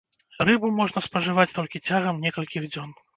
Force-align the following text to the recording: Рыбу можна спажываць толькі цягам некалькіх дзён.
Рыбу 0.47 0.69
можна 0.79 1.03
спажываць 1.07 1.53
толькі 1.57 1.83
цягам 1.91 2.25
некалькіх 2.25 2.67
дзён. 2.73 2.89